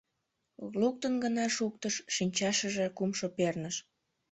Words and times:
Луктын 0.79 1.13
гына 1.23 1.45
шуктыш— 1.57 1.95
шинчашыже 2.15 2.85
кумшо 2.97 3.27
перныш. 3.37 3.75